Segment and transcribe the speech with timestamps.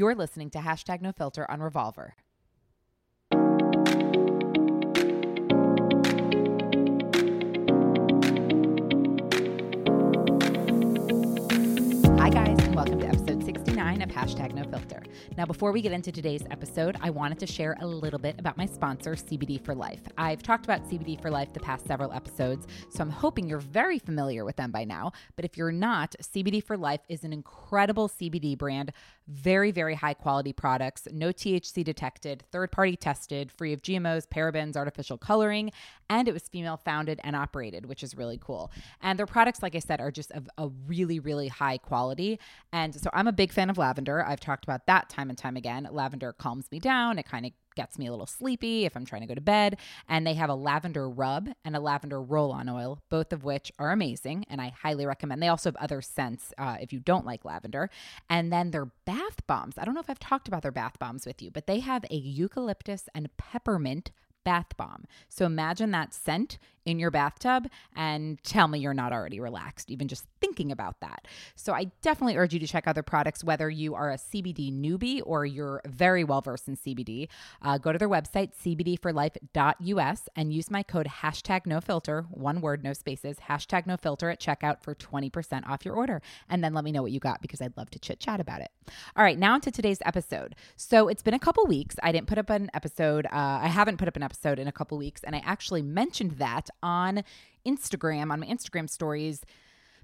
[0.00, 2.14] You're listening to hashtag no filter on Revolver.
[12.18, 15.02] Hi, guys, and welcome to episode 69 of Hashtag No Filter.
[15.36, 18.56] Now, before we get into today's episode, I wanted to share a little bit about
[18.56, 20.00] my sponsor, CBD for Life.
[20.18, 23.98] I've talked about CBD for Life the past several episodes, so I'm hoping you're very
[23.98, 25.12] familiar with them by now.
[25.36, 28.92] But if you're not, CBD for Life is an incredible CBD brand,
[29.30, 34.76] very, very high quality products, no THC detected, third party tested, free of GMOs, parabens,
[34.76, 35.70] artificial coloring,
[36.08, 38.72] and it was female founded and operated, which is really cool.
[39.00, 42.40] And their products, like I said, are just of a really, really high quality.
[42.72, 44.24] And so I'm a big fan of lavender.
[44.24, 45.88] I've talked about that time and time again.
[45.90, 47.18] Lavender calms me down.
[47.18, 49.78] It kind of gets me a little sleepy if I'm trying to go to bed.
[50.06, 53.72] And they have a lavender rub and a lavender roll on oil, both of which
[53.78, 54.44] are amazing.
[54.50, 55.42] And I highly recommend.
[55.42, 57.88] They also have other scents uh, if you don't like lavender.
[58.28, 59.78] And then their bath bombs.
[59.78, 62.04] I don't know if I've talked about their bath bombs with you, but they have
[62.10, 64.10] a eucalyptus and peppermint
[64.44, 65.04] bath bomb.
[65.30, 70.06] So imagine that scent in your bathtub and tell me you're not already relaxed, even
[70.06, 71.26] just thinking about that.
[71.54, 74.72] So I definitely urge you to check out their products, whether you are a CBD
[74.72, 77.28] newbie or you're very well versed in CBD.
[77.62, 82.82] Uh, go to their website, cbdforlife.us, and use my code hashtag no filter, one word,
[82.82, 86.22] no spaces, hashtag no filter at checkout for 20% off your order.
[86.48, 88.60] And then let me know what you got because I'd love to chit chat about
[88.60, 88.70] it.
[89.16, 90.54] All right, now into today's episode.
[90.76, 91.96] So it's been a couple weeks.
[92.02, 94.72] I didn't put up an episode, uh, I haven't put up an episode in a
[94.72, 97.24] couple weeks, and I actually mentioned that on
[97.66, 99.42] Instagram, on my Instagram stories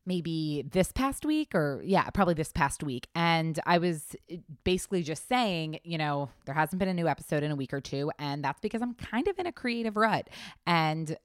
[0.06, 3.08] maybe this past week or yeah, probably this past week.
[3.14, 7.42] And I was eh, basically just saying, you know, there hasn't been a new episode
[7.42, 8.10] in a week or two.
[8.18, 10.30] And that's because I'm kind of in a creative rut.
[10.66, 11.16] And,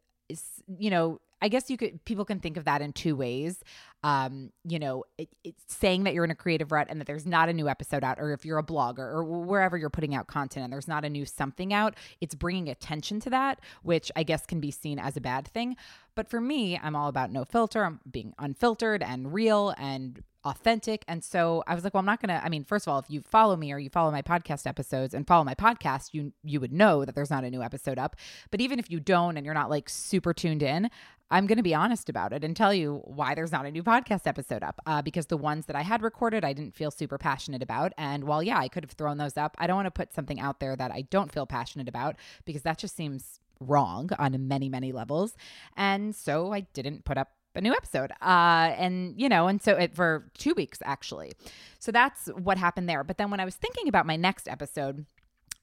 [0.78, 3.64] you know, I guess you could people can think of that in two ways.
[4.04, 7.26] Um, you know, it, it's saying that you're in a creative rut and that there's
[7.26, 10.28] not a new episode out, or if you're a blogger or wherever you're putting out
[10.28, 14.24] content and there's not a new something out, it's bringing attention to that, which I
[14.24, 15.76] guess can be seen as a bad thing.
[16.16, 17.86] But for me, I'm all about no filter.
[17.86, 21.04] I'm being unfiltered and real and authentic.
[21.08, 23.06] And so I was like, well, I'm not to I mean, first of all, if
[23.10, 26.60] you follow me or you follow my podcast episodes and follow my podcast, you you
[26.60, 28.16] would know that there's not a new episode up.
[28.50, 30.90] But even if you don't and you're not like super tuned in,
[31.32, 34.28] I'm to be honest about it and tell you why there's not a new podcast
[34.28, 34.82] episode up.
[34.86, 37.94] Uh, because the ones that I had recorded, I didn't feel super passionate about.
[37.98, 40.40] And while, yeah, I could have thrown those up, I don't want to put something
[40.40, 44.68] out there that I don't feel passionate about because that just seems wrong on many,
[44.68, 45.36] many levels.
[45.78, 48.12] And so I didn't put up a new episode.
[48.22, 51.32] Uh, and, you know, and so it for two weeks actually.
[51.80, 53.04] So that's what happened there.
[53.04, 55.06] But then when I was thinking about my next episode,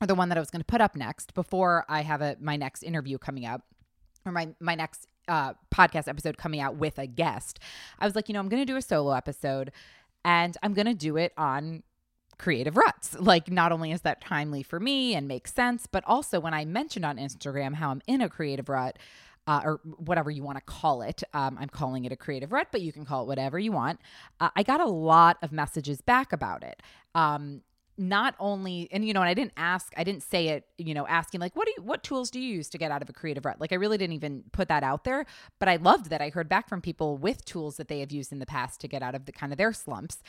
[0.00, 2.36] or the one that I was going to put up next before I have a
[2.40, 3.62] my next interview coming up,
[4.24, 7.58] or my my next uh, podcast episode coming out with a guest,
[7.98, 9.72] I was like, you know, I'm going to do a solo episode,
[10.24, 11.82] and I'm going to do it on
[12.38, 13.16] creative ruts.
[13.18, 16.64] Like, not only is that timely for me and makes sense, but also when I
[16.64, 18.98] mentioned on Instagram how I'm in a creative rut.
[19.48, 21.22] Uh, or whatever you want to call it.
[21.32, 23.98] Um, I'm calling it a creative rut, but you can call it whatever you want.
[24.40, 26.82] Uh, I got a lot of messages back about it.
[27.14, 27.62] Um,
[27.98, 31.04] not only and you know and i didn't ask i didn't say it you know
[31.08, 33.12] asking like what do you what tools do you use to get out of a
[33.12, 35.26] creative rut like i really didn't even put that out there
[35.58, 38.30] but i loved that i heard back from people with tools that they have used
[38.30, 40.22] in the past to get out of the kind of their slumps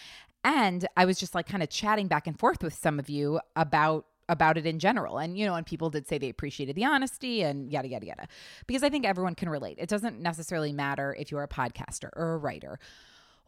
[0.44, 3.40] and i was just like kind of chatting back and forth with some of you
[3.56, 6.86] about about it in general and you know and people did say they appreciated the
[6.86, 8.28] honesty and yada yada yada
[8.68, 12.34] because i think everyone can relate it doesn't necessarily matter if you're a podcaster or
[12.34, 12.80] a writer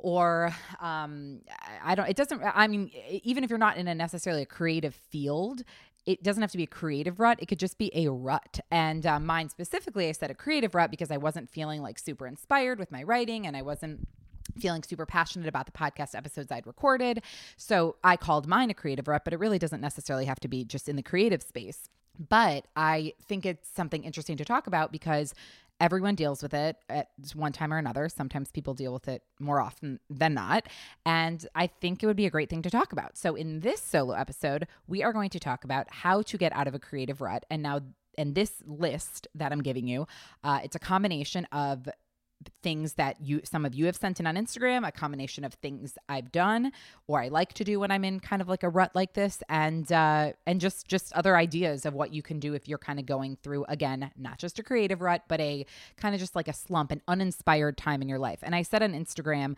[0.03, 1.42] or um,
[1.84, 2.90] I don't, it doesn't, I mean,
[3.24, 5.62] even if you're not in a necessarily a creative field,
[6.06, 7.38] it doesn't have to be a creative rut.
[7.42, 8.59] It could just be a rut.
[8.72, 12.25] And uh, mine specifically, I said a creative rut because I wasn't feeling like super
[12.25, 14.08] inspired with my writing and I wasn't
[14.59, 17.22] feeling super passionate about the podcast episodes I'd recorded.
[17.57, 20.63] So I called mine a creative rut, but it really doesn't necessarily have to be
[20.63, 21.89] just in the creative space.
[22.29, 25.34] But I think it's something interesting to talk about because
[25.81, 28.07] everyone deals with it at one time or another.
[28.07, 30.68] Sometimes people deal with it more often than not.
[31.06, 33.18] And I think it would be a great thing to talk about.
[33.18, 36.68] So, in this solo episode, we are going to talk about how to get out
[36.68, 37.45] of a creative rut.
[37.50, 37.81] And now,
[38.18, 40.06] and this list that I'm giving you,
[40.44, 41.89] uh, it's a combination of
[42.64, 45.98] things that you some of you have sent in on Instagram, a combination of things
[46.10, 46.72] I've done
[47.08, 49.44] or I like to do when I'm in kind of like a rut like this,
[49.50, 53.00] and uh, and just just other ideas of what you can do if you're kind
[53.00, 55.66] of going through again not just a creative rut, but a
[55.98, 58.40] kind of just like a slump, an uninspired time in your life.
[58.42, 59.56] And I said on Instagram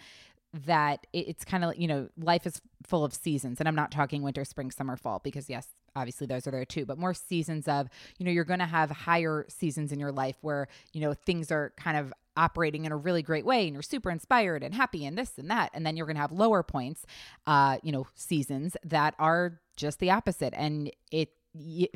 [0.66, 4.22] that it's kind of you know life is full of seasons, and I'm not talking
[4.22, 7.88] winter, spring, summer, fall because yes, obviously those are there too but more seasons of
[8.18, 11.52] you know you're going to have higher seasons in your life where you know things
[11.52, 15.06] are kind of operating in a really great way and you're super inspired and happy
[15.06, 17.06] and this and that and then you're going to have lower points
[17.48, 21.30] uh you know seasons that are just the opposite and it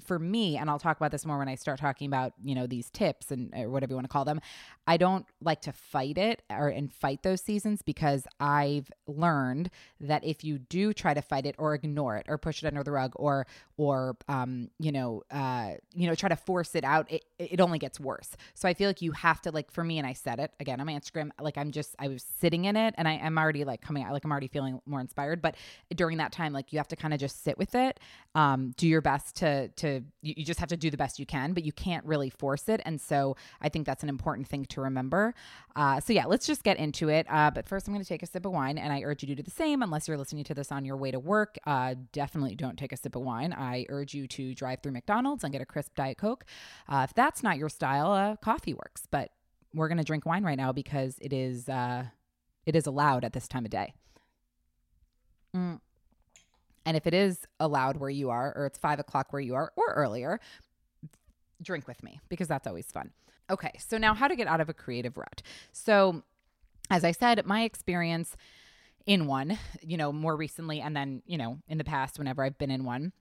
[0.04, 2.68] for me and i'll talk about this more when i start talking about you know
[2.68, 4.40] these tips and or whatever you want to call them
[4.86, 9.70] i don't like to fight it or and fight those seasons because i've learned
[10.00, 12.84] that if you do try to fight it or ignore it or push it under
[12.84, 17.12] the rug or or um you know uh you know try to force it out
[17.12, 18.36] it, it only gets worse.
[18.54, 20.80] So i feel like you have to like for me and i said it again
[20.80, 23.82] on instagram like i'm just i was sitting in it and i am already like
[23.82, 25.56] coming out like i'm already feeling more inspired but
[25.96, 28.00] during that time like you have to kind of just sit with it
[28.36, 31.26] um do your best to to to you, just have to do the best you
[31.26, 32.82] can, but you can't really force it.
[32.86, 35.34] And so I think that's an important thing to remember.
[35.76, 37.26] Uh, so yeah, let's just get into it.
[37.30, 39.28] Uh, but first, I'm going to take a sip of wine, and I urge you
[39.28, 39.82] to do the same.
[39.82, 42.98] Unless you're listening to this on your way to work, uh, definitely don't take a
[42.98, 43.54] sip of wine.
[43.54, 46.46] I urge you to drive through McDonald's and get a crisp diet coke.
[46.88, 49.04] Uh, if that's not your style, uh, coffee works.
[49.10, 49.32] But
[49.74, 52.06] we're going to drink wine right now because it is uh,
[52.66, 53.94] it is allowed at this time of day.
[55.56, 55.80] Mm.
[56.88, 59.74] And if it is allowed where you are, or it's five o'clock where you are,
[59.76, 60.40] or earlier,
[61.62, 63.12] drink with me because that's always fun.
[63.50, 65.42] Okay, so now how to get out of a creative rut.
[65.74, 66.24] So,
[66.90, 68.38] as I said, my experience
[69.06, 72.58] in one, you know, more recently, and then, you know, in the past, whenever I've
[72.58, 73.12] been in one,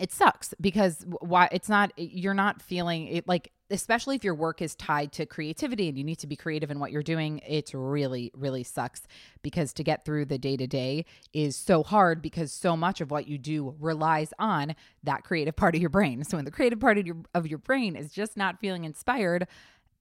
[0.00, 4.60] it sucks because why it's not you're not feeling it like especially if your work
[4.60, 7.72] is tied to creativity and you need to be creative in what you're doing it's
[7.74, 9.02] really really sucks
[9.42, 13.10] because to get through the day to day is so hard because so much of
[13.10, 16.24] what you do relies on that creative part of your brain.
[16.24, 19.46] So when the creative part of your of your brain is just not feeling inspired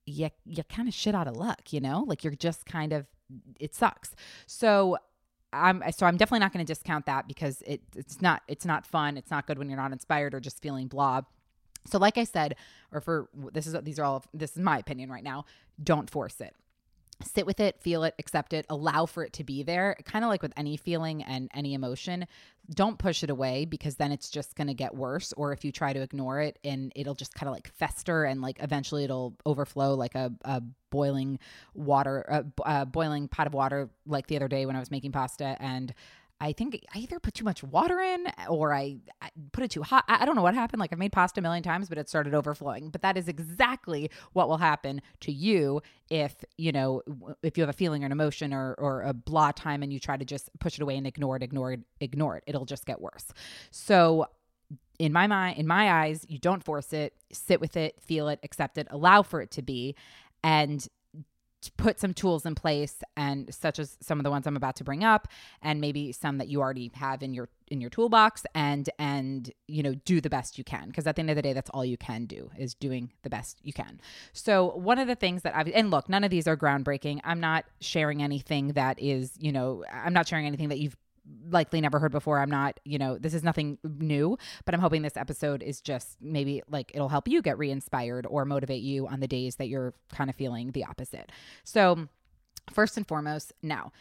[0.06, 2.04] you you kind of shit out of luck you know?
[2.08, 3.06] Like you're just kind of
[3.60, 4.16] it sucks.
[4.48, 4.98] So
[5.54, 8.86] I'm so I'm definitely not going to discount that because it it's not it's not
[8.86, 9.18] fun.
[9.18, 11.22] It's not good when you're not inspired or just feeling blah.
[11.86, 12.56] So like I said,
[12.92, 15.46] or for this is these are all this is my opinion right now.
[15.82, 16.56] Don't force it
[17.24, 19.96] sit with it, feel it, accept it, allow for it to be there.
[20.06, 22.28] Kind of like with any feeling and any emotion,
[22.74, 25.34] don't push it away because then it's just going to get worse.
[25.34, 28.42] Or if you try to ignore it and it'll just kind of like fester and
[28.42, 31.40] like eventually it'll overflow like a, a boiling
[31.74, 35.12] water, a, a boiling pot of water, like the other day when I was making
[35.12, 35.94] pasta and
[36.44, 39.82] I think I either put too much water in or I, I put it too
[39.82, 40.04] hot.
[40.10, 40.82] I, I, don't know what happened.
[40.82, 42.90] Like I've made pasta a million times, but it started overflowing.
[42.90, 47.02] But that is exactly what will happen to you if you know
[47.42, 50.00] if you have a feeling or an emotion or or a blah time and you
[50.00, 52.44] try to just push it away and ignore it, ignore it, ignore it.
[52.46, 53.32] It'll just get worse.
[53.72, 54.28] So
[55.00, 57.14] in my mind, in my eyes, you don't force it.
[57.32, 59.96] Sit with it, feel it, accept it, allow for it to be,
[60.44, 60.86] and
[61.70, 64.84] put some tools in place and such as some of the ones I'm about to
[64.84, 65.28] bring up
[65.62, 69.82] and maybe some that you already have in your in your toolbox and and you
[69.82, 71.86] know do the best you can because at the end of the day that's all
[71.86, 74.00] you can do is doing the best you can.
[74.34, 77.20] So one of the things that I've and look none of these are groundbreaking.
[77.24, 80.98] I'm not sharing anything that is, you know, I'm not sharing anything that you've
[81.50, 82.40] likely never heard before.
[82.40, 86.18] I'm not, you know, this is nothing new, but I'm hoping this episode is just
[86.22, 89.68] maybe like it'll help you get re inspired or motivate you on the days that
[89.68, 91.32] you're kind of feeling the opposite.
[91.64, 92.08] So,
[92.72, 93.92] first and foremost, now,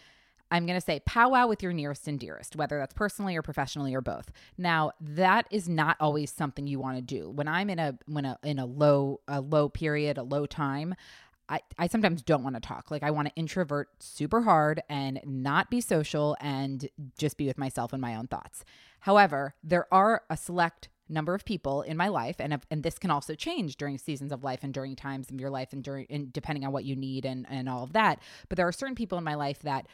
[0.53, 3.95] I'm going to say powwow with your nearest and dearest, whether that's personally or professionally
[3.95, 4.31] or both.
[4.59, 7.31] Now, that is not always something you want to do.
[7.31, 10.95] When I'm in a when a in a low a low period, a low time,
[11.53, 12.91] I, I sometimes don't want to talk.
[12.91, 16.89] Like I want to introvert super hard and not be social and
[17.19, 18.65] just be with myself and my own thoughts.
[19.01, 23.11] However, there are a select number of people in my life and and this can
[23.11, 26.33] also change during seasons of life and during times of your life and during and
[26.33, 28.19] depending on what you need and and all of that
[28.49, 29.87] but there are certain people in my life that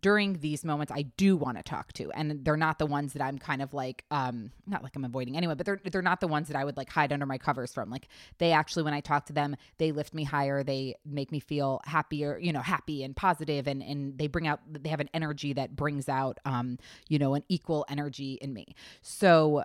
[0.00, 2.10] during these moments I do want to talk to.
[2.12, 5.36] And they're not the ones that I'm kind of like um not like I'm avoiding
[5.36, 7.72] anyway but they're they're not the ones that I would like hide under my covers
[7.72, 7.90] from.
[7.90, 10.62] Like they actually when I talk to them they lift me higher.
[10.62, 13.66] They make me feel happier you know happy and positive.
[13.66, 16.78] And and they bring out they have an energy that brings out um
[17.08, 18.74] you know an equal energy in me.
[19.02, 19.64] So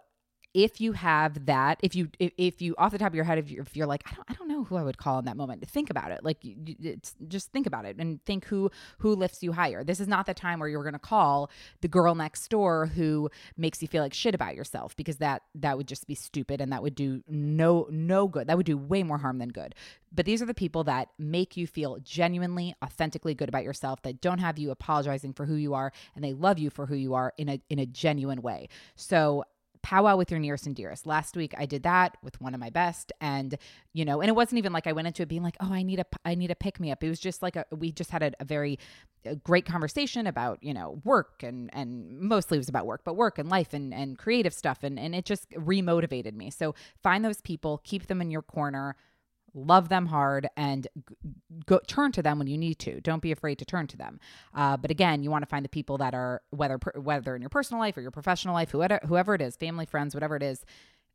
[0.54, 3.40] if you have that, if you if, if you off the top of your head,
[3.40, 5.26] if you're, if you're like, I don't, I don't know who I would call in
[5.26, 6.24] that moment, think about it.
[6.24, 8.70] Like, it's just think about it and think who
[9.00, 9.84] who lifts you higher.
[9.84, 11.50] This is not the time where you're going to call
[11.82, 15.76] the girl next door who makes you feel like shit about yourself because that that
[15.78, 18.48] would just be stupid and that would do no no good.
[18.48, 19.74] That would do way more harm than good.
[20.16, 24.04] But these are the people that make you feel genuinely, authentically good about yourself.
[24.04, 26.96] That don't have you apologizing for who you are, and they love you for who
[26.96, 28.70] you are in a in a genuine way.
[28.96, 29.44] So
[29.84, 31.06] powwow with your nearest and dearest.
[31.06, 33.56] Last week I did that with one of my best and
[33.94, 35.84] you know, and it wasn't even like I went into it being like, "Oh, I
[35.84, 38.10] need a I need a pick me up." It was just like a we just
[38.10, 38.80] had a, a very
[39.26, 43.16] a great conversation about, you know, work and and mostly it was about work, but
[43.16, 46.50] work and life and and creative stuff and and it just remotivated me.
[46.50, 46.74] So
[47.04, 48.96] find those people, keep them in your corner
[49.54, 50.88] love them hard and
[51.66, 53.00] go turn to them when you need to.
[53.02, 54.20] Don't be afraid to turn to them.
[54.54, 57.50] Uh, but again you want to find the people that are whether whether in your
[57.50, 60.66] personal life or your professional life whoever whoever it is family friends whatever it is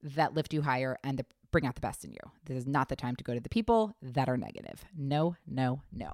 [0.02, 2.20] that lift you higher and the, bring out the best in you.
[2.44, 4.84] This is not the time to go to the people that are negative.
[4.96, 6.12] No no no.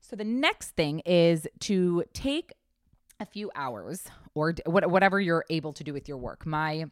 [0.00, 2.52] So the next thing is to take
[3.20, 6.44] a few hours or whatever you're able to do with your work.
[6.44, 6.86] My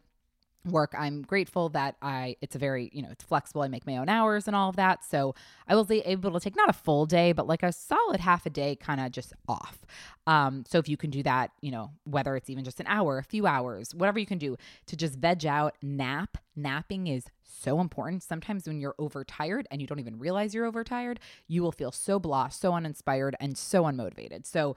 [0.65, 3.97] work i'm grateful that i it's a very you know it's flexible i make my
[3.97, 5.03] own hours and all of that.
[5.03, 5.35] So
[5.67, 8.49] i was able to take not a full day but like a solid half a
[8.49, 9.79] day kind of just off.
[10.25, 13.17] Um so if you can do that you know whether it's even just an hour
[13.17, 14.55] a few hours whatever you can do
[14.87, 16.37] to just veg out nap.
[16.55, 18.21] Napping is so important.
[18.21, 22.19] Sometimes when you're overtired and you don't even realize you're overtired you will feel so
[22.19, 24.45] blah so uninspired and so unmotivated.
[24.45, 24.75] So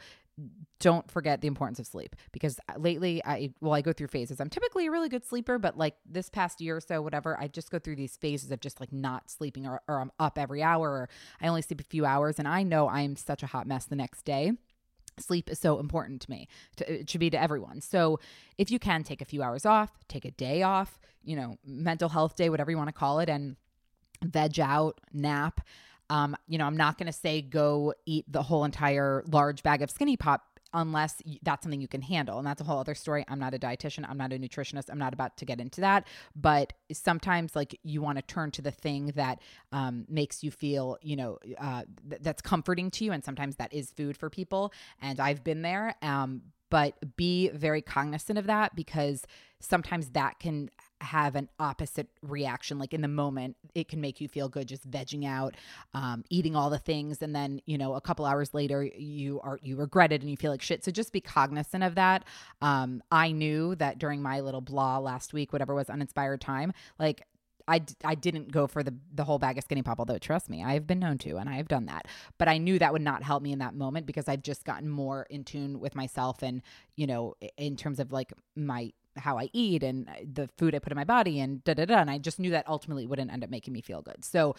[0.79, 4.41] don't forget the importance of sleep because uh, lately I well I go through phases.
[4.41, 7.49] I'm typically a really good sleeper, but like this past year or so, whatever, I
[7.49, 10.63] just go through these phases of just like not sleeping or, or I'm up every
[10.63, 11.09] hour or
[11.41, 13.97] I only sleep a few hours and I know I'm such a hot mess the
[13.97, 14.53] next day.
[15.19, 16.47] Sleep is so important to me.
[16.77, 17.81] To, it should be to everyone.
[17.81, 18.21] So
[18.59, 22.11] if you can take a few hours off, take a day off, you know, mental
[22.11, 23.57] health day, whatever you want to call it, and
[24.23, 25.63] veg out, nap.
[26.11, 29.83] Um, you know, I'm not going to say go eat the whole entire large bag
[29.83, 32.39] of skinny pop unless that's something you can handle.
[32.39, 33.25] And that's a whole other story.
[33.29, 36.07] I'm not a dietitian, I'm not a nutritionist, I'm not about to get into that.
[36.35, 39.41] But sometimes, like, you want to turn to the thing that
[39.73, 43.13] um, makes you feel, you know, uh, th- that's comforting to you.
[43.13, 44.73] And sometimes that is food for people.
[45.01, 45.95] And I've been there.
[46.03, 49.25] Um, but be very cognizant of that because
[49.61, 50.69] sometimes that can
[51.01, 54.91] have an opposite reaction like in the moment it can make you feel good just
[54.91, 55.55] vegging out
[55.95, 57.23] um, eating all the things.
[57.23, 60.37] And then you know a couple hours later you are you regret it and you
[60.37, 60.85] feel like shit.
[60.85, 62.25] So just be cognizant of that.
[62.63, 67.23] Um, i knew that during my little blah last week whatever was uninspired time like
[67.69, 70.63] I, I didn't go for the, the whole bag of skinny pop, although trust me,
[70.63, 72.07] I have been known to and I have done that.
[72.39, 74.89] But I knew that would not help me in that moment because I've just gotten
[74.89, 76.63] more in tune with myself and,
[76.95, 80.93] you know, in terms of like my how I eat and the food I put
[80.93, 81.99] in my body and da da da.
[81.99, 84.25] And I just knew that ultimately wouldn't end up making me feel good.
[84.25, 84.55] So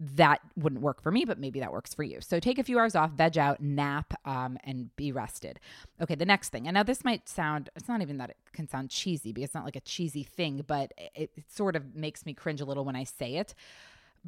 [0.00, 2.20] that wouldn't work for me, but maybe that works for you.
[2.22, 5.60] So take a few hours off, veg out, nap, um, and be rested.
[6.00, 6.66] Okay, the next thing.
[6.66, 9.54] And now this might sound, it's not even that it can sound cheesy because it's
[9.54, 12.84] not like a cheesy thing, but it, it sort of makes me cringe a little
[12.84, 13.54] when I say it.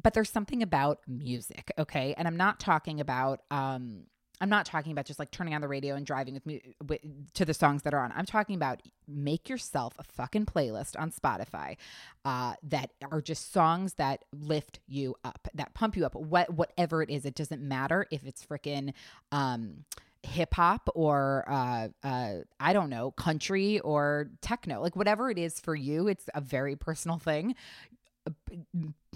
[0.01, 2.13] But there's something about music, okay?
[2.17, 4.03] And I'm not talking about, um,
[4.43, 6.99] I'm not talking about just like turning on the radio and driving with me with,
[7.35, 8.11] to the songs that are on.
[8.13, 11.77] I'm talking about make yourself a fucking playlist on Spotify
[12.25, 16.13] uh, that are just songs that lift you up, that pump you up.
[16.13, 18.91] What whatever it is, it doesn't matter if it's freaking
[19.31, 19.85] um,
[20.23, 25.61] hip hop or uh, uh, I don't know, country or techno, like whatever it is
[25.61, 26.09] for you.
[26.09, 27.55] It's a very personal thing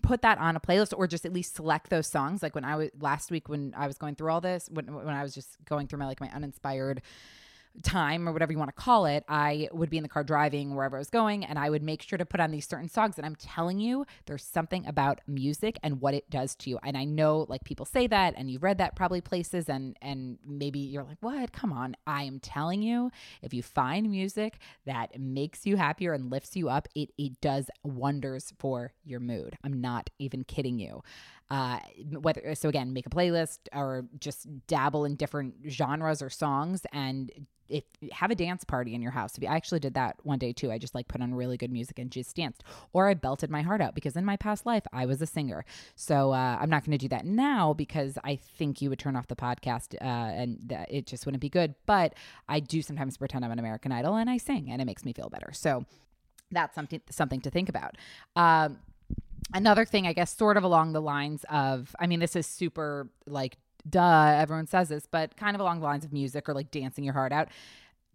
[0.08, 2.42] put that on a playlist or just at least select those songs.
[2.42, 5.10] Like when i was last week when i was going through all this when, when
[5.10, 7.02] i was just going through my like my uninspired
[7.84, 10.76] time or whatever you want to call it, I would be in the car driving
[10.76, 13.18] wherever I was going and I would make sure to put on these certain songs.
[13.18, 16.80] And I'm telling you, there's something about music and what it does to you.
[16.84, 20.38] And I know like people say that and you've read that probably places and and
[20.46, 21.52] maybe you're like, what?
[21.52, 21.96] Come on.
[22.06, 26.70] I am telling you, if you find music that makes you happier and lifts you
[26.70, 29.58] up, it it does wonders for your mood.
[29.64, 31.04] I'm not even kidding you
[31.50, 31.80] uh,
[32.20, 37.32] whether so again make a playlist or just dabble in different genres or songs and
[37.70, 39.34] if have a dance party in your house.
[39.42, 40.72] I actually did that one day too.
[40.72, 42.63] I just like put on really good music and just danced,
[42.94, 45.66] or I belted my heart out because in my past life I was a singer.
[45.96, 49.16] So uh, I'm not going to do that now because I think you would turn
[49.16, 51.75] off the podcast uh, and it just wouldn't be good.
[51.86, 52.13] But
[52.48, 55.13] I do sometimes pretend I'm an American Idol and I sing, and it makes me
[55.13, 55.51] feel better.
[55.54, 55.86] So
[56.51, 57.98] that's something something to think about.
[58.36, 58.80] Um,
[59.54, 63.10] another thing, I guess, sort of along the lines of, I mean, this is super
[63.25, 63.58] like
[63.89, 67.04] duh, everyone says this, but kind of along the lines of music or like dancing
[67.04, 67.50] your heart out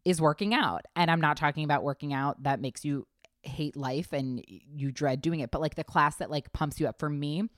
[0.05, 0.85] is working out.
[0.97, 3.07] And I'm not talking about working out that makes you
[3.43, 6.87] hate life and you dread doing it, but like the class that like pumps you
[6.87, 7.49] up for me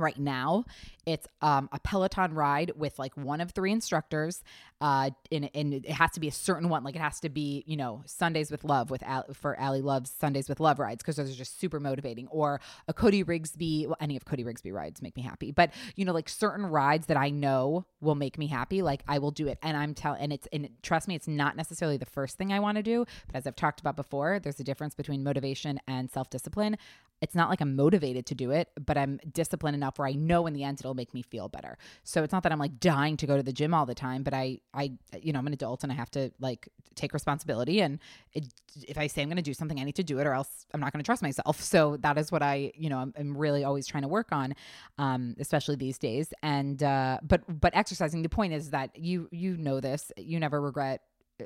[0.00, 0.64] right now.
[1.06, 4.42] It's um, a peloton ride with like one of three instructors
[4.82, 6.84] uh and, and it has to be a certain one.
[6.84, 10.10] Like it has to be you know sundays with love with Al- for Ally Love's
[10.10, 12.28] sundays with love rides because those are just super motivating.
[12.28, 15.52] Or a cody rigsby well any of cody rigsby rides make me happy.
[15.52, 19.18] But you know like certain rides that i know will make me happy like i
[19.18, 19.58] will do it.
[19.62, 22.60] And i'm telling and it's and trust me it's not necessarily the first thing i
[22.60, 26.10] want to do but as i've talked about before there's a difference between motivation and
[26.10, 26.76] self-discipline.
[27.20, 30.12] It's not like i'm motivated to do it but i'm disciplined enough enough where I
[30.12, 31.76] know in the end it'll make me feel better.
[32.04, 34.22] So it's not that I'm like dying to go to the gym all the time,
[34.22, 37.80] but I, I, you know, I'm an adult and I have to like take responsibility.
[37.80, 37.98] And
[38.32, 38.46] it,
[38.86, 40.66] if I say I'm going to do something, I need to do it or else
[40.72, 41.60] I'm not going to trust myself.
[41.70, 44.54] So that is what I, you know, I'm, I'm really always trying to work on,
[44.98, 46.34] um, especially these days.
[46.42, 50.60] And, uh, but, but exercising, the point is that you, you know this, you never
[50.60, 51.02] regret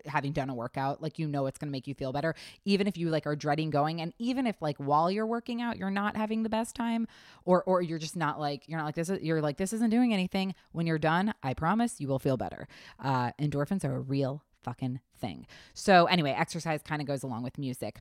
[0.07, 2.35] having done a workout like you know it's going to make you feel better
[2.65, 4.01] even if you like are dreading going.
[4.01, 7.07] And even if like while you're working out you're not having the best time
[7.45, 9.91] or or you're just not like you're not like this is, you're like this isn't
[9.91, 12.67] doing anything when you're done i promise you will feel better.
[12.99, 15.47] Uh endorphins are a real fucking thing.
[15.75, 18.01] So anyway exercise kind of goes along with music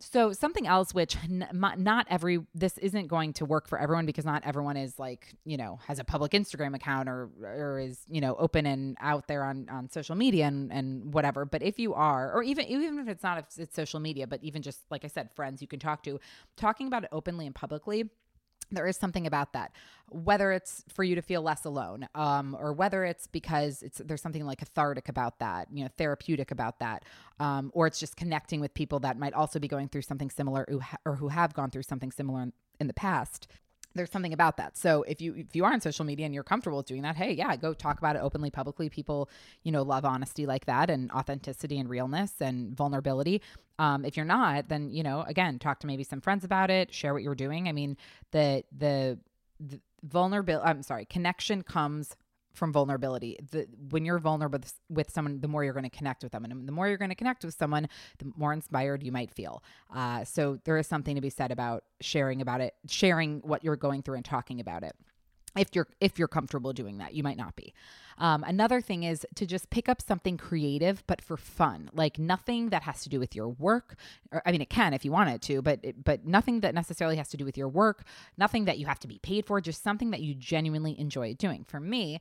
[0.00, 4.24] so something else which n- not every this isn't going to work for everyone because
[4.24, 8.20] not everyone is like you know has a public instagram account or or is you
[8.20, 11.44] know open and out there on on social media and and whatever.
[11.44, 14.42] But if you are or even even if it's not if it's social media but
[14.42, 16.18] even just like i said friends you can talk to
[16.56, 18.08] talking about it openly and publicly
[18.70, 19.72] there is something about that.
[20.08, 24.22] Whether it's for you to feel less alone um, or whether it's because it's there's
[24.22, 27.04] something like cathartic about that you know therapeutic about that
[27.38, 30.66] um, or it's just connecting with people that might also be going through something similar
[31.04, 33.46] or who have gone through something similar in, in the past
[33.94, 34.76] there's something about that.
[34.76, 37.32] So if you if you are on social media and you're comfortable doing that, hey,
[37.32, 38.88] yeah, go talk about it openly, publicly.
[38.88, 39.28] People,
[39.62, 43.42] you know, love honesty like that and authenticity and realness and vulnerability.
[43.78, 46.94] Um, if you're not, then you know, again, talk to maybe some friends about it.
[46.94, 47.68] Share what you're doing.
[47.68, 47.96] I mean,
[48.30, 49.18] the the,
[49.58, 50.64] the vulnerability.
[50.66, 52.16] I'm sorry, connection comes
[52.52, 53.38] from vulnerability.
[53.50, 56.44] The, when you're vulnerable with, with, someone, the more you're going to connect with them.
[56.44, 57.88] And the more you're going to connect with someone,
[58.18, 59.62] the more inspired you might feel.
[59.94, 63.76] Uh, so there is something to be said about sharing about it, sharing what you're
[63.76, 64.94] going through and talking about it
[65.56, 67.72] if you're if you're comfortable doing that you might not be
[68.18, 72.70] um, another thing is to just pick up something creative but for fun like nothing
[72.70, 73.96] that has to do with your work
[74.32, 77.16] or, i mean it can if you want it to but but nothing that necessarily
[77.16, 78.04] has to do with your work
[78.36, 81.64] nothing that you have to be paid for just something that you genuinely enjoy doing
[81.64, 82.20] for me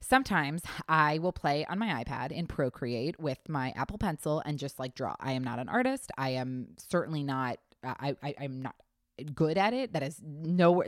[0.00, 4.78] Sometimes I will play on my iPad in Procreate with my Apple Pencil and just
[4.78, 5.16] like draw.
[5.18, 6.12] I am not an artist.
[6.16, 8.74] I am certainly not I, I I'm not
[9.34, 10.82] good at it that is no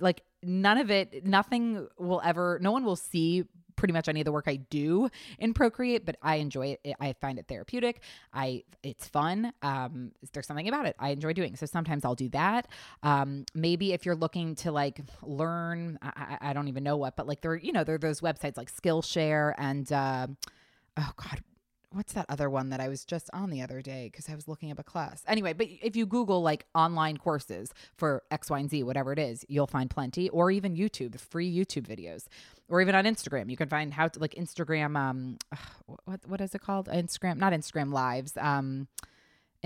[0.00, 3.44] like none of it nothing will ever no one will see
[3.76, 5.08] pretty much any of the work I do
[5.38, 6.96] in Procreate, but I enjoy it.
[6.98, 8.00] I find it therapeutic.
[8.32, 9.52] I it's fun.
[9.62, 11.56] Um, there's something about it I enjoy doing.
[11.56, 12.68] So sometimes I'll do that.
[13.02, 17.26] Um, maybe if you're looking to like learn, I, I don't even know what, but
[17.26, 20.26] like there, you know, there are those websites like Skillshare and uh,
[20.96, 21.42] oh god,
[21.96, 24.46] what's that other one that I was just on the other day because I was
[24.46, 25.22] looking up a class.
[25.26, 29.18] Anyway, but if you Google like online courses for X, Y, and Z, whatever it
[29.18, 32.26] is, you'll find plenty, or even YouTube, free YouTube videos,
[32.68, 33.50] or even on Instagram.
[33.50, 34.96] You can find how to like Instagram.
[34.96, 35.38] Um,
[36.04, 36.88] what what is it called?
[36.88, 38.36] Instagram, not Instagram lives.
[38.36, 38.88] Um,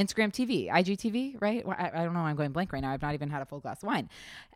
[0.01, 1.63] Instagram TV, IGTV, right?
[1.67, 2.21] I, I don't know.
[2.21, 2.91] I'm going blank right now.
[2.93, 4.09] I've not even had a full glass of wine.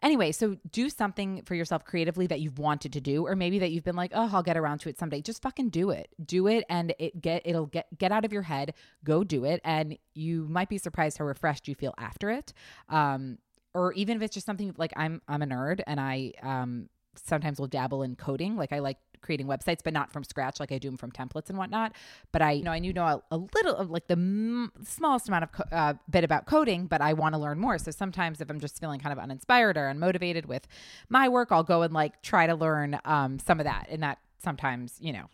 [0.02, 3.70] Anyway, so do something for yourself creatively that you've wanted to do, or maybe that
[3.70, 5.20] you've been like, oh, I'll get around to it someday.
[5.20, 6.08] Just fucking do it.
[6.24, 8.74] Do it, and it get it'll get get out of your head.
[9.04, 12.52] Go do it, and you might be surprised how refreshed you feel after it.
[12.88, 13.38] Um,
[13.74, 17.60] or even if it's just something like I'm I'm a nerd and I um sometimes
[17.60, 18.56] will dabble in coding.
[18.56, 21.48] Like I like creating websites, but not from scratch like I do them from templates
[21.48, 21.92] and whatnot.
[22.30, 25.28] But I, you know, I knew know a, a little of like the m- smallest
[25.28, 27.78] amount of co- uh, bit about coding, but I want to learn more.
[27.78, 30.66] So sometimes if I'm just feeling kind of uninspired or unmotivated with
[31.08, 34.18] my work, I'll go and like try to learn um, some of that, and that
[34.38, 35.26] sometimes you know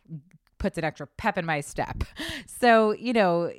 [0.59, 2.05] puts an extra pep in my step.
[2.47, 3.51] So you know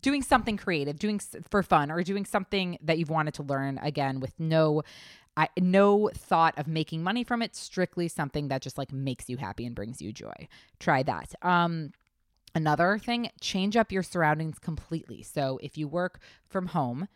[0.00, 1.20] doing something creative, doing
[1.50, 4.82] for fun, or doing something that you've wanted to learn again with no
[5.36, 9.36] I no thought of making money from it, strictly something that just like makes you
[9.36, 10.48] happy and brings you joy.
[10.80, 11.34] Try that.
[11.42, 11.92] Um
[12.54, 15.22] another thing, change up your surroundings completely.
[15.22, 17.08] So if you work from home,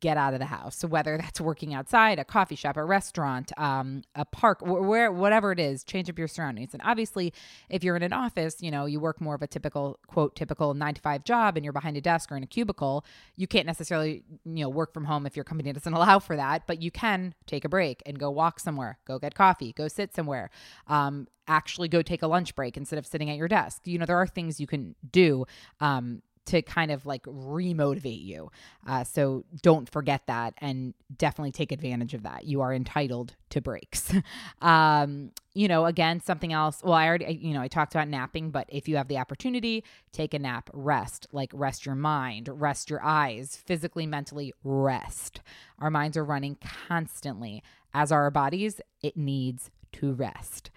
[0.00, 0.76] get out of the house.
[0.76, 5.52] So whether that's working outside, a coffee shop, a restaurant, um, a park, where whatever
[5.52, 6.72] it is, change up your surroundings.
[6.72, 7.32] And obviously,
[7.68, 10.74] if you're in an office, you know you work more of a typical quote typical
[10.74, 13.04] nine to five job, and you're behind a desk or in a cubicle.
[13.36, 16.66] You can't necessarily you know work from home if your company doesn't allow for that,
[16.66, 20.14] but you can take a break and go walk somewhere, go get coffee, go sit
[20.14, 20.50] somewhere.
[20.86, 23.82] Um, actually go take a lunch break instead of sitting at your desk.
[23.84, 25.44] You know, there are things you can do
[25.80, 28.50] um, to kind of like remotivate you.
[28.86, 32.44] Uh, so don't forget that and definitely take advantage of that.
[32.44, 34.12] You are entitled to breaks.
[34.62, 36.82] um, you know, again, something else.
[36.82, 39.84] Well, I already, you know, I talked about napping, but if you have the opportunity,
[40.12, 45.40] take a nap, rest, like rest your mind, rest your eyes, physically, mentally, rest.
[45.78, 46.56] Our minds are running
[46.88, 47.62] constantly.
[47.94, 50.70] As are our bodies, it needs to rest.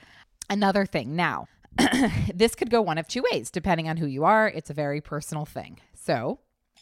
[0.50, 1.48] Another thing now,
[2.34, 4.48] this could go one of two ways, depending on who you are.
[4.48, 5.80] It's a very personal thing.
[5.94, 6.40] So,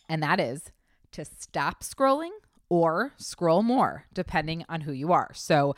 [0.09, 0.71] and that is
[1.13, 2.31] to stop scrolling
[2.69, 5.31] or scroll more, depending on who you are.
[5.33, 5.75] So,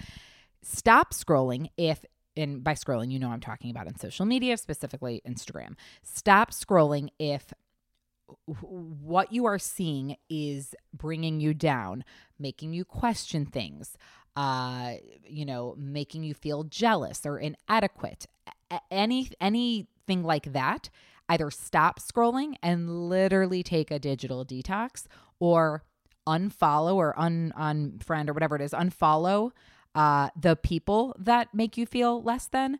[0.63, 2.03] stop scrolling if
[2.35, 7.09] and by scrolling you know I'm talking about in social media specifically Instagram stop scrolling
[7.19, 7.53] if
[8.59, 12.03] what you are seeing is bringing you down
[12.39, 13.95] making you question things
[14.35, 18.25] uh you know making you feel jealous or inadequate
[18.91, 20.89] any anything like that
[21.29, 25.05] either stop scrolling and literally take a digital detox
[25.39, 25.83] or
[26.27, 29.51] unfollow or un unfriend or whatever it is, unfollow
[29.93, 32.77] uh, the people that make you feel less than.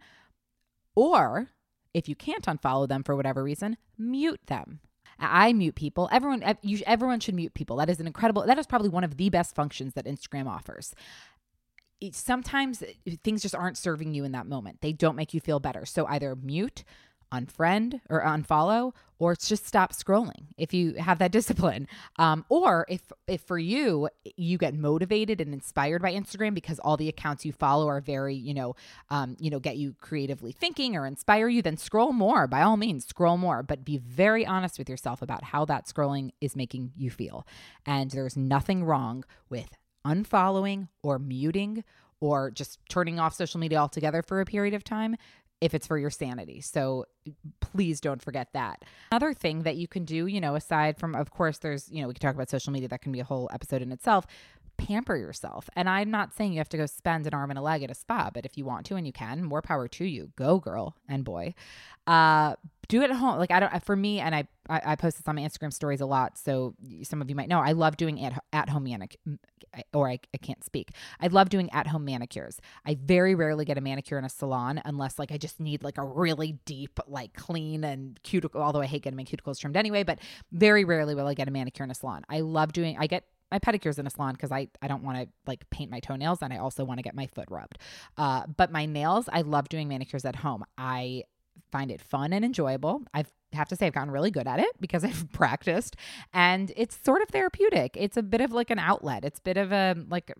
[0.95, 1.49] Or
[1.93, 4.79] if you can't unfollow them for whatever reason, mute them.
[5.17, 6.09] I mute people.
[6.11, 7.77] Everyone, you, everyone should mute people.
[7.77, 8.45] That is an incredible.
[8.45, 10.93] That is probably one of the best functions that Instagram offers.
[12.11, 12.83] Sometimes
[13.23, 14.81] things just aren't serving you in that moment.
[14.81, 15.85] They don't make you feel better.
[15.85, 16.83] So either mute,
[17.31, 23.01] unfriend or unfollow or just stop scrolling if you have that discipline um, or if
[23.27, 27.51] if for you you get motivated and inspired by instagram because all the accounts you
[27.51, 28.75] follow are very you know
[29.09, 32.77] um, you know get you creatively thinking or inspire you then scroll more by all
[32.77, 36.91] means scroll more but be very honest with yourself about how that scrolling is making
[36.95, 37.45] you feel
[37.85, 41.83] and there's nothing wrong with unfollowing or muting
[42.19, 45.15] or just turning off social media altogether for a period of time
[45.61, 46.61] if it's for your sanity.
[46.61, 47.05] So
[47.61, 48.83] please don't forget that.
[49.11, 52.07] Another thing that you can do, you know, aside from, of course, there's, you know,
[52.07, 54.25] we can talk about social media, that can be a whole episode in itself.
[54.77, 55.69] Pamper yourself.
[55.77, 57.89] And I'm not saying you have to go spend an arm and a leg at
[57.89, 60.31] a spa, but if you want to and you can, more power to you.
[60.35, 61.53] Go, girl and boy.
[62.05, 62.55] Uh,
[62.87, 63.37] do it at home.
[63.37, 66.01] Like I don't for me, and I I, I post this on my Instagram stories
[66.01, 67.59] a lot, so some of you might know.
[67.59, 69.17] I love doing at at home manic,
[69.93, 70.91] or I, I can't speak.
[71.19, 72.59] I love doing at home manicures.
[72.85, 75.97] I very rarely get a manicure in a salon unless like I just need like
[75.97, 78.61] a really deep, like clean and cuticle.
[78.61, 80.19] Although I hate getting my cuticles trimmed anyway, but
[80.51, 82.23] very rarely will I get a manicure in a salon.
[82.29, 82.97] I love doing.
[82.99, 85.91] I get my pedicures in a salon because I, I don't want to like paint
[85.91, 87.77] my toenails and I also want to get my foot rubbed.
[88.17, 90.65] Uh, but my nails, I love doing manicures at home.
[90.77, 91.23] I
[91.71, 93.03] find it fun and enjoyable.
[93.13, 95.95] I have to say I've gotten really good at it because I've practiced
[96.33, 97.95] and it's sort of therapeutic.
[97.97, 99.25] It's a bit of like an outlet.
[99.25, 100.31] It's a bit of a like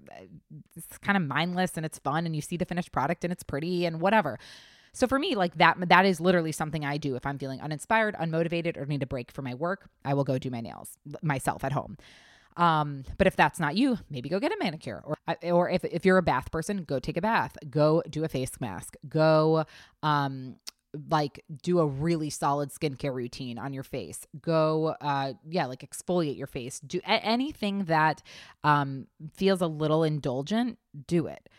[0.75, 3.43] it's kind of mindless and it's fun and you see the finished product and it's
[3.43, 4.39] pretty and whatever.
[4.93, 8.15] So for me, like that that is literally something I do if I'm feeling uninspired,
[8.15, 11.63] unmotivated or need a break for my work, I will go do my nails myself
[11.65, 11.97] at home.
[12.57, 16.05] Um, but if that's not you, maybe go get a manicure or or if if
[16.05, 19.65] you're a bath person, go take a bath, go do a face mask, go
[20.01, 20.55] um
[21.09, 24.25] like do a really solid skincare routine on your face.
[24.41, 26.79] Go uh yeah like exfoliate your face.
[26.79, 28.21] Do anything that
[28.63, 30.77] um feels a little indulgent
[31.07, 31.49] do it.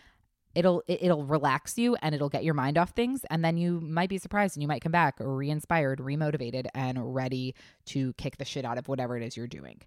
[0.55, 3.25] It'll it'll relax you and it'll get your mind off things.
[3.29, 7.55] And then you might be surprised and you might come back re-inspired re-motivated and ready
[7.87, 9.81] to kick the shit out of whatever it is you're doing.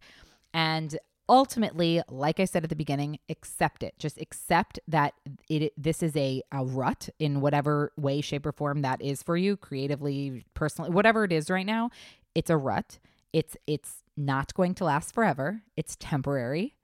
[0.53, 0.97] And
[1.29, 3.93] ultimately, like I said at the beginning, accept it.
[3.99, 5.13] Just accept that
[5.47, 9.37] it this is a, a rut in whatever way, shape, or form that is for
[9.37, 11.91] you, creatively, personally, whatever it is right now.
[12.35, 12.99] It's a rut.
[13.31, 15.61] It's it's not going to last forever.
[15.77, 16.75] It's temporary.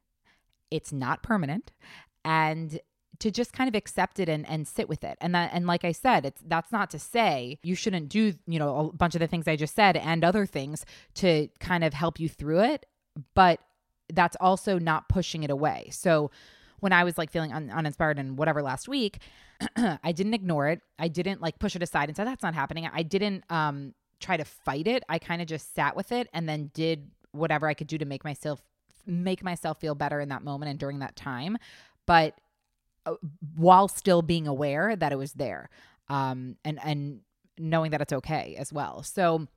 [0.71, 1.71] It's not permanent.
[2.23, 2.79] And
[3.19, 5.17] to just kind of accept it and, and sit with it.
[5.21, 8.59] And that and like I said, it's that's not to say you shouldn't do, you
[8.59, 11.93] know, a bunch of the things I just said and other things to kind of
[11.93, 12.85] help you through it.
[13.33, 13.61] But
[14.13, 15.89] that's also not pushing it away.
[15.91, 16.31] So
[16.79, 19.19] when I was like feeling un- uninspired and whatever last week,
[19.77, 20.81] I didn't ignore it.
[20.99, 22.87] I didn't like push it aside and say that's not happening.
[22.91, 25.03] I didn't um try to fight it.
[25.09, 28.05] I kind of just sat with it and then did whatever I could do to
[28.05, 28.61] make myself
[29.05, 31.57] make myself feel better in that moment and during that time.
[32.05, 32.35] But
[33.05, 33.15] uh,
[33.55, 35.69] while still being aware that it was there.
[36.09, 37.21] Um and and
[37.57, 39.01] knowing that it's okay as well.
[39.03, 39.47] So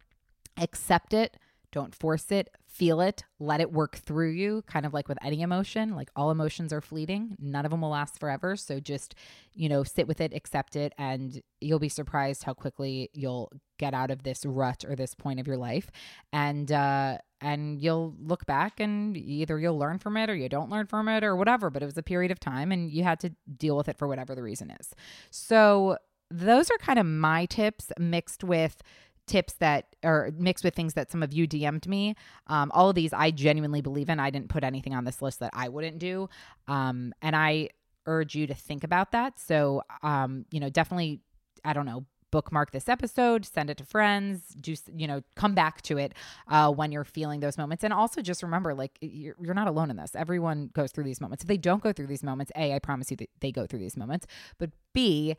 [0.56, 1.36] accept it
[1.70, 5.42] don't force it, feel it, let it work through you, kind of like with any
[5.42, 5.94] emotion.
[5.94, 8.56] Like all emotions are fleeting, none of them will last forever.
[8.56, 9.14] So just,
[9.52, 13.94] you know, sit with it, accept it, and you'll be surprised how quickly you'll get
[13.94, 15.90] out of this rut or this point of your life.
[16.32, 20.70] And, uh, and you'll look back and either you'll learn from it or you don't
[20.70, 23.20] learn from it or whatever, but it was a period of time and you had
[23.20, 24.94] to deal with it for whatever the reason is.
[25.30, 25.98] So,
[26.30, 28.82] those are kind of my tips mixed with
[29.28, 32.14] tips that are mixed with things that some of you DM'd me.
[32.46, 34.18] Um, all of these I genuinely believe in.
[34.20, 36.28] I didn't put anything on this list that I wouldn't do.
[36.66, 37.70] Um, and I
[38.06, 39.38] urge you to think about that.
[39.38, 41.20] So, um, you know, definitely,
[41.64, 45.82] I don't know, bookmark this episode, send it to friends, do, you know, come back
[45.82, 46.14] to it
[46.48, 47.84] uh, when you're feeling those moments.
[47.84, 50.14] And also just remember, like, you're, you're not alone in this.
[50.14, 51.44] Everyone goes through these moments.
[51.44, 53.80] If they don't go through these moments, A, I promise you that they go through
[53.80, 54.26] these moments.
[54.58, 55.36] But B,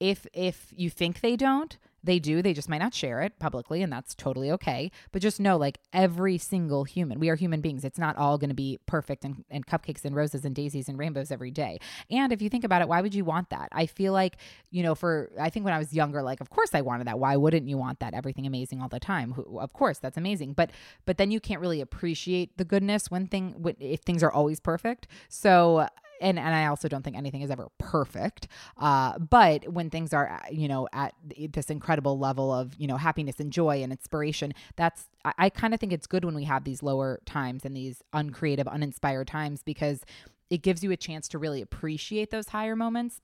[0.00, 2.42] if if you think they don't, They do.
[2.42, 4.90] They just might not share it publicly, and that's totally okay.
[5.12, 7.84] But just know, like every single human, we are human beings.
[7.84, 10.98] It's not all going to be perfect and, and cupcakes and roses and daisies and
[10.98, 11.78] rainbows every day.
[12.10, 13.68] And if you think about it, why would you want that?
[13.72, 14.36] I feel like,
[14.70, 17.18] you know, for, I think when I was younger, like, of course I wanted that.
[17.18, 18.14] Why wouldn't you want that?
[18.14, 19.34] Everything amazing all the time.
[19.58, 20.54] Of course, that's amazing.
[20.54, 20.70] But,
[21.04, 24.58] but then you can't really appreciate the goodness when thing, when, if things are always
[24.58, 25.06] perfect.
[25.28, 25.86] So,
[26.22, 28.48] and and I also don't think anything is ever perfect.
[28.78, 31.14] Uh, but when things are, uh, you know, at
[31.52, 35.74] this incredible level of you know happiness and joy and inspiration, that's I, I kind
[35.74, 39.62] of think it's good when we have these lower times and these uncreative, uninspired times
[39.62, 40.04] because
[40.48, 43.20] it gives you a chance to really appreciate those higher moments,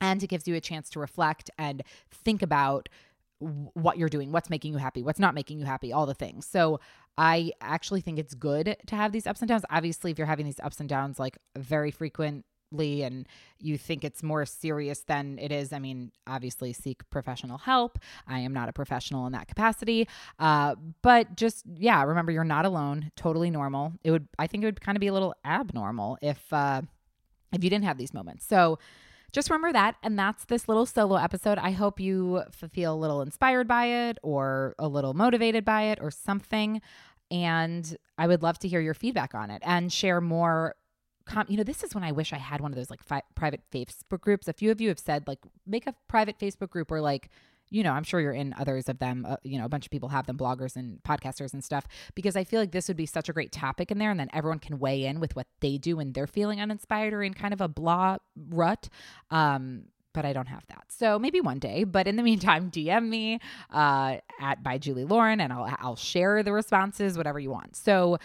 [0.00, 2.88] and it gives you a chance to reflect and think about
[3.40, 6.46] what you're doing, what's making you happy, what's not making you happy, all the things.
[6.46, 6.78] So
[7.20, 9.62] I actually think it's good to have these ups and downs.
[9.68, 13.28] Obviously, if you're having these ups and downs like very frequently and
[13.58, 17.98] you think it's more serious than it is, I mean, obviously seek professional help.
[18.26, 20.08] I am not a professional in that capacity.
[20.38, 23.92] Uh, but just, yeah, remember you're not alone, totally normal.
[24.02, 26.80] It would, I think it would kind of be a little abnormal if, uh,
[27.52, 28.46] if you didn't have these moments.
[28.46, 28.78] So,
[29.32, 29.96] just remember that.
[30.02, 31.58] And that's this little solo episode.
[31.58, 35.98] I hope you feel a little inspired by it or a little motivated by it
[36.00, 36.80] or something.
[37.30, 40.74] And I would love to hear your feedback on it and share more.
[41.26, 43.22] Com- you know, this is when I wish I had one of those like fi-
[43.34, 44.48] private Facebook groups.
[44.48, 47.30] A few of you have said, like, make a private Facebook group or like,
[47.72, 49.24] you know, I'm sure you're in others of them.
[49.28, 52.34] Uh, you know, a bunch of people have them, bloggers and podcasters and stuff, because
[52.34, 54.10] I feel like this would be such a great topic in there.
[54.10, 57.22] And then everyone can weigh in with what they do when they're feeling uninspired or
[57.22, 58.88] in kind of a blah rut.
[59.30, 60.84] Um, but I don't have that.
[60.88, 61.84] So maybe one day.
[61.84, 63.40] But in the meantime, DM me
[63.72, 67.76] uh, at by Julie Lauren, and I'll I'll share the responses, whatever you want.
[67.76, 68.18] So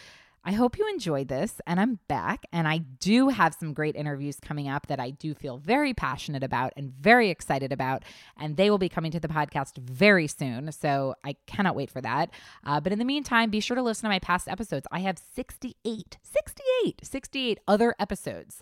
[0.47, 2.45] I hope you enjoyed this, and I'm back.
[2.53, 6.43] And I do have some great interviews coming up that I do feel very passionate
[6.43, 8.03] about and very excited about.
[8.37, 10.71] And they will be coming to the podcast very soon.
[10.71, 12.29] So I cannot wait for that.
[12.63, 14.85] Uh, but in the meantime, be sure to listen to my past episodes.
[14.91, 18.61] I have 68, 68, 68 other episodes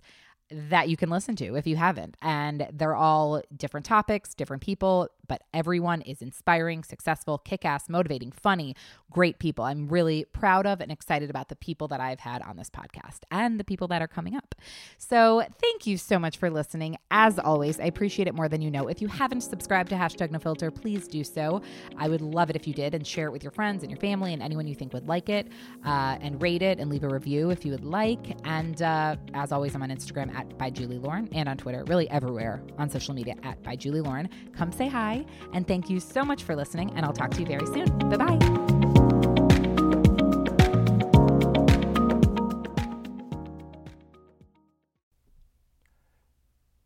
[0.51, 2.15] that you can listen to if you haven't.
[2.21, 8.31] And they're all different topics, different people, but everyone is inspiring, successful, kick ass, motivating,
[8.31, 8.75] funny,
[9.09, 9.63] great people.
[9.63, 13.19] I'm really proud of and excited about the people that I've had on this podcast
[13.31, 14.55] and the people that are coming up.
[14.97, 16.97] So thank you so much for listening.
[17.09, 18.87] As always, I appreciate it more than you know.
[18.87, 21.61] If you haven't subscribed to Hashtag No Filter, please do so.
[21.97, 23.99] I would love it if you did and share it with your friends and your
[23.99, 25.47] family and anyone you think would like it
[25.85, 28.35] uh, and rate it and leave a review if you would like.
[28.45, 32.09] And uh, as always, I'm on Instagram at by Julie Lauren and on Twitter, really
[32.09, 34.29] everywhere on social media at by Julie Lauren.
[34.55, 36.91] Come say hi and thank you so much for listening.
[36.95, 37.85] And I'll talk to you very soon.
[38.09, 38.63] Bye bye.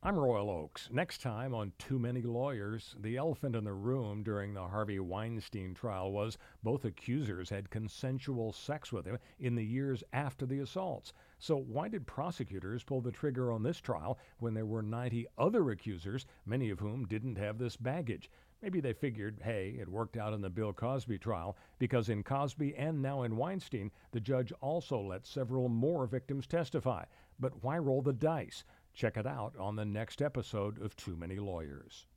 [0.08, 0.88] I'm Royal Oakes.
[0.90, 5.74] Next time on Too Many Lawyers, the elephant in the room during the Harvey Weinstein
[5.74, 11.12] trial was both accusers had consensual sex with him in the years after the assaults.
[11.40, 15.70] So, why did prosecutors pull the trigger on this trial when there were 90 other
[15.70, 18.32] accusers, many of whom didn't have this baggage?
[18.60, 22.76] Maybe they figured, hey, it worked out in the Bill Cosby trial because in Cosby
[22.76, 27.06] and now in Weinstein, the judge also let several more victims testify.
[27.40, 28.64] But why roll the dice?
[28.96, 32.08] Check it out on the next episode of Too Many Lawyers.